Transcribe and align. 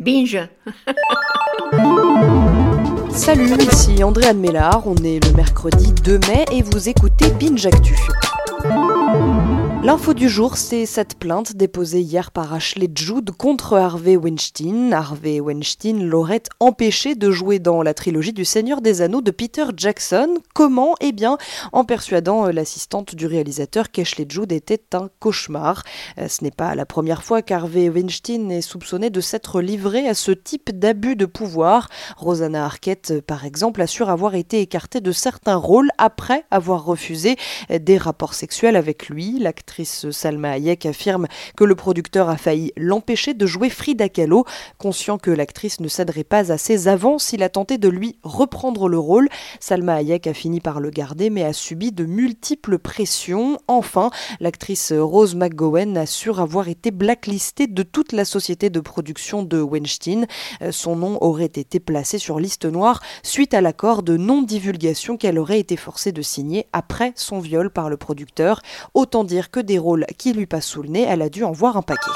Binge 0.00 0.48
Salut, 3.10 3.52
ici 3.70 4.02
Andréane 4.02 4.38
Mélard, 4.38 4.84
on 4.86 4.96
est 4.96 5.22
le 5.22 5.36
mercredi 5.36 5.92
2 5.92 6.18
mai 6.28 6.46
et 6.52 6.62
vous 6.62 6.88
écoutez 6.88 7.28
Binge 7.38 7.66
Actu. 7.66 7.94
L'info 9.82 10.12
du 10.12 10.28
jour, 10.28 10.58
c'est 10.58 10.84
cette 10.84 11.18
plainte 11.18 11.56
déposée 11.56 12.02
hier 12.02 12.32
par 12.32 12.52
Ashley 12.52 12.90
Jude 12.94 13.30
contre 13.30 13.78
Harvey 13.78 14.14
Weinstein. 14.14 14.92
Harvey 14.92 15.40
Weinstein 15.40 16.06
l'aurait 16.06 16.42
empêché 16.60 17.14
de 17.14 17.30
jouer 17.30 17.60
dans 17.60 17.82
la 17.82 17.94
trilogie 17.94 18.34
du 18.34 18.44
Seigneur 18.44 18.82
des 18.82 19.00
Anneaux 19.00 19.22
de 19.22 19.30
Peter 19.30 19.64
Jackson. 19.74 20.34
Comment? 20.52 20.96
Eh 21.00 21.12
bien, 21.12 21.38
en 21.72 21.86
persuadant 21.86 22.46
euh, 22.46 22.52
l'assistante 22.52 23.14
du 23.14 23.24
réalisateur 23.24 23.90
qu'Ashley 23.90 24.26
Jude 24.28 24.52
était 24.52 24.82
un 24.92 25.08
cauchemar. 25.18 25.82
Euh, 26.18 26.28
ce 26.28 26.44
n'est 26.44 26.50
pas 26.50 26.74
la 26.74 26.84
première 26.84 27.24
fois 27.24 27.40
qu'Harvey 27.40 27.88
Weinstein 27.88 28.50
est 28.50 28.60
soupçonné 28.60 29.08
de 29.08 29.22
s'être 29.22 29.62
livré 29.62 30.06
à 30.06 30.12
ce 30.12 30.30
type 30.30 30.78
d'abus 30.78 31.16
de 31.16 31.24
pouvoir. 31.24 31.88
Rosanna 32.18 32.66
Arquette, 32.66 33.22
par 33.22 33.46
exemple, 33.46 33.80
assure 33.80 34.10
avoir 34.10 34.34
été 34.34 34.60
écartée 34.60 35.00
de 35.00 35.10
certains 35.10 35.56
rôles 35.56 35.88
après 35.96 36.44
avoir 36.50 36.84
refusé 36.84 37.36
euh, 37.70 37.78
des 37.78 37.96
rapports 37.96 38.34
sexuels 38.34 38.76
avec 38.76 39.08
lui. 39.08 39.38
L'actrice 39.38 39.69
L'actrice 39.70 40.10
Salma 40.10 40.50
Hayek 40.50 40.84
affirme 40.84 41.28
que 41.56 41.62
le 41.62 41.76
producteur 41.76 42.28
a 42.28 42.36
failli 42.36 42.72
l'empêcher 42.76 43.34
de 43.34 43.46
jouer 43.46 43.70
Frida 43.70 44.08
Kahlo. 44.08 44.44
Conscient 44.78 45.16
que 45.16 45.30
l'actrice 45.30 45.78
ne 45.78 45.86
céderait 45.86 46.24
pas 46.24 46.50
à 46.50 46.58
ses 46.58 46.88
avances, 46.88 47.32
il 47.32 47.44
a 47.44 47.48
tenté 47.48 47.78
de 47.78 47.88
lui 47.88 48.16
reprendre 48.24 48.88
le 48.88 48.98
rôle. 48.98 49.28
Salma 49.60 49.94
Hayek 49.94 50.26
a 50.26 50.34
fini 50.34 50.58
par 50.60 50.80
le 50.80 50.90
garder 50.90 51.30
mais 51.30 51.44
a 51.44 51.52
subi 51.52 51.92
de 51.92 52.04
multiples 52.04 52.80
pressions. 52.80 53.58
Enfin, 53.68 54.10
l'actrice 54.40 54.92
Rose 54.92 55.36
McGowan 55.36 55.96
assure 55.96 56.40
avoir 56.40 56.66
été 56.66 56.90
blacklistée 56.90 57.68
de 57.68 57.84
toute 57.84 58.10
la 58.10 58.24
société 58.24 58.70
de 58.70 58.80
production 58.80 59.44
de 59.44 59.60
Weinstein. 59.60 60.26
Son 60.72 60.96
nom 60.96 61.16
aurait 61.20 61.44
été 61.44 61.78
placé 61.78 62.18
sur 62.18 62.40
liste 62.40 62.64
noire 62.64 63.00
suite 63.22 63.54
à 63.54 63.60
l'accord 63.60 64.02
de 64.02 64.16
non-divulgation 64.16 65.16
qu'elle 65.16 65.38
aurait 65.38 65.60
été 65.60 65.76
forcée 65.76 66.10
de 66.10 66.22
signer 66.22 66.66
après 66.72 67.12
son 67.14 67.38
viol 67.38 67.70
par 67.70 67.88
le 67.88 67.96
producteur. 67.96 68.62
Autant 68.94 69.22
dire 69.22 69.52
que 69.52 69.59
des 69.62 69.78
rôles 69.78 70.06
qui 70.18 70.32
lui 70.32 70.46
passent 70.46 70.66
sous 70.66 70.82
le 70.82 70.88
nez, 70.88 71.06
elle 71.08 71.22
a 71.22 71.28
dû 71.28 71.44
en 71.44 71.52
voir 71.52 71.76
un 71.76 71.82
paquet. 71.82 72.10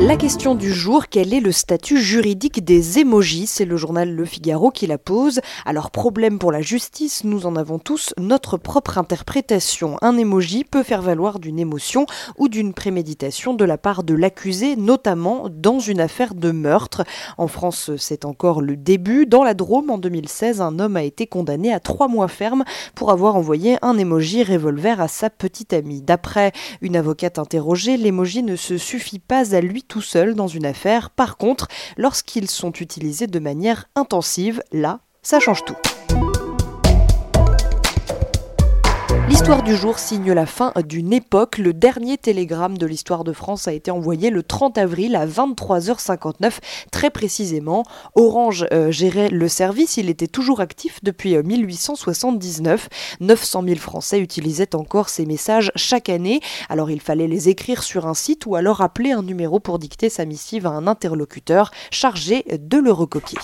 La 0.00 0.16
question 0.16 0.54
du 0.54 0.72
jour, 0.72 1.08
quel 1.10 1.34
est 1.34 1.40
le 1.40 1.50
statut 1.50 2.00
juridique 2.00 2.64
des 2.64 3.00
émojis? 3.00 3.48
C'est 3.48 3.64
le 3.64 3.76
journal 3.76 4.14
Le 4.14 4.24
Figaro 4.24 4.70
qui 4.70 4.86
la 4.86 4.96
pose. 4.96 5.40
Alors 5.66 5.90
problème 5.90 6.38
pour 6.38 6.52
la 6.52 6.62
justice, 6.62 7.24
nous 7.24 7.46
en 7.46 7.56
avons 7.56 7.80
tous 7.80 8.14
notre 8.16 8.58
propre 8.58 8.96
interprétation. 8.96 9.96
Un 10.00 10.16
émoji 10.16 10.62
peut 10.62 10.84
faire 10.84 11.02
valoir 11.02 11.40
d'une 11.40 11.58
émotion 11.58 12.06
ou 12.36 12.48
d'une 12.48 12.74
préméditation 12.74 13.54
de 13.54 13.64
la 13.64 13.76
part 13.76 14.04
de 14.04 14.14
l'accusé, 14.14 14.76
notamment 14.76 15.48
dans 15.50 15.80
une 15.80 16.00
affaire 16.00 16.36
de 16.36 16.52
meurtre. 16.52 17.02
En 17.36 17.48
France, 17.48 17.90
c'est 17.96 18.24
encore 18.24 18.60
le 18.60 18.76
début. 18.76 19.26
Dans 19.26 19.42
la 19.42 19.54
Drôme, 19.54 19.90
en 19.90 19.98
2016, 19.98 20.60
un 20.60 20.78
homme 20.78 20.96
a 20.96 21.02
été 21.02 21.26
condamné 21.26 21.72
à 21.72 21.80
trois 21.80 22.06
mois 22.06 22.28
ferme 22.28 22.62
pour 22.94 23.10
avoir 23.10 23.34
envoyé 23.34 23.78
un 23.82 23.98
émoji 23.98 24.44
revolver 24.44 25.00
à 25.00 25.08
sa 25.08 25.28
petite 25.28 25.72
amie. 25.72 26.02
D'après 26.02 26.52
une 26.82 26.96
avocate 26.96 27.40
interrogée, 27.40 27.96
l'émoji 27.96 28.44
ne 28.44 28.54
se 28.54 28.78
suffit 28.78 29.18
pas 29.18 29.56
à 29.56 29.60
lui 29.60 29.82
tout 29.88 30.02
seul 30.02 30.34
dans 30.34 30.46
une 30.46 30.66
affaire. 30.66 31.10
Par 31.10 31.36
contre, 31.36 31.66
lorsqu'ils 31.96 32.50
sont 32.50 32.72
utilisés 32.72 33.26
de 33.26 33.38
manière 33.38 33.86
intensive, 33.94 34.62
là, 34.72 35.00
ça 35.22 35.40
change 35.40 35.64
tout. 35.64 35.76
L'histoire 39.48 39.66
du 39.66 39.76
jour 39.76 39.98
signe 39.98 40.30
la 40.32 40.44
fin 40.44 40.74
d'une 40.86 41.10
époque. 41.10 41.56
Le 41.56 41.72
dernier 41.72 42.18
télégramme 42.18 42.76
de 42.76 42.84
l'histoire 42.84 43.24
de 43.24 43.32
France 43.32 43.66
a 43.66 43.72
été 43.72 43.90
envoyé 43.90 44.28
le 44.28 44.42
30 44.42 44.76
avril 44.76 45.16
à 45.16 45.26
23h59, 45.26 46.58
très 46.92 47.08
précisément. 47.08 47.84
Orange 48.14 48.66
euh, 48.74 48.90
gérait 48.90 49.30
le 49.30 49.48
service, 49.48 49.96
il 49.96 50.10
était 50.10 50.26
toujours 50.26 50.60
actif 50.60 51.02
depuis 51.02 51.34
1879. 51.34 52.90
900 53.20 53.62
000 53.64 53.76
Français 53.76 54.20
utilisaient 54.20 54.74
encore 54.74 55.08
ces 55.08 55.24
messages 55.24 55.72
chaque 55.76 56.10
année. 56.10 56.42
Alors 56.68 56.90
il 56.90 57.00
fallait 57.00 57.26
les 57.26 57.48
écrire 57.48 57.82
sur 57.82 58.06
un 58.06 58.12
site 58.12 58.44
ou 58.44 58.54
alors 58.54 58.82
appeler 58.82 59.12
un 59.12 59.22
numéro 59.22 59.60
pour 59.60 59.78
dicter 59.78 60.10
sa 60.10 60.26
missive 60.26 60.66
à 60.66 60.72
un 60.72 60.86
interlocuteur 60.86 61.70
chargé 61.90 62.44
de 62.52 62.76
le 62.76 62.92
recopier. 62.92 63.38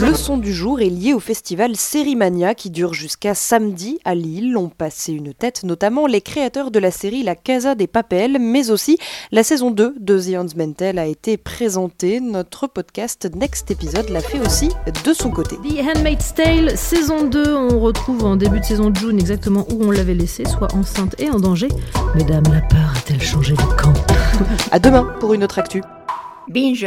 Le 0.00 0.12
son 0.12 0.38
du 0.38 0.52
jour 0.52 0.80
est 0.80 0.88
lié 0.90 1.14
au 1.14 1.20
festival 1.20 1.76
Sérimania 1.76 2.54
qui 2.54 2.70
dure 2.70 2.94
jusqu'à 2.94 3.34
samedi 3.34 4.00
à 4.04 4.14
Lille. 4.14 4.56
On 4.56 4.68
passé 4.68 5.12
une 5.12 5.32
tête 5.32 5.62
notamment 5.62 6.06
les 6.06 6.20
créateurs 6.20 6.70
de 6.70 6.78
la 6.80 6.90
série 6.90 7.22
La 7.22 7.36
Casa 7.36 7.74
des 7.74 7.86
Papels, 7.86 8.38
mais 8.40 8.70
aussi 8.70 8.98
la 9.30 9.44
saison 9.44 9.70
2 9.70 9.94
de 9.98 10.18
The 10.18 10.36
Handmaid's 10.36 10.98
a 10.98 11.06
été 11.06 11.36
présentée. 11.36 12.20
Notre 12.20 12.66
podcast 12.66 13.28
Next 13.36 13.70
Episode 13.70 14.10
l'a 14.10 14.20
fait 14.20 14.40
aussi 14.40 14.70
de 15.04 15.12
son 15.12 15.30
côté. 15.30 15.56
The 15.56 15.96
Handmaid's 15.96 16.34
Tale, 16.34 16.76
saison 16.76 17.24
2, 17.24 17.54
on 17.54 17.78
retrouve 17.78 18.24
en 18.24 18.36
début 18.36 18.60
de 18.60 18.64
saison 18.64 18.90
de 18.90 18.96
June 18.96 19.18
exactement 19.20 19.64
où 19.70 19.84
on 19.84 19.90
l'avait 19.90 20.14
laissé, 20.14 20.44
soit 20.44 20.74
enceinte 20.74 21.14
et 21.20 21.30
en 21.30 21.38
danger. 21.38 21.68
Mesdames, 22.16 22.44
la 22.52 22.62
peur 22.62 22.92
a-t-elle 22.96 23.22
changé 23.22 23.54
de 23.54 23.80
camp? 23.80 23.92
À 24.72 24.78
demain 24.78 25.04
pour 25.20 25.34
une 25.34 25.44
autre 25.44 25.58
actu. 25.60 25.82
Binge 26.48 26.86